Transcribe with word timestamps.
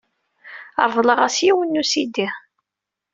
Reḍleɣ-as 0.85 1.37
yiwen 1.45 1.69
n 1.77 1.79
usidi. 1.81 2.27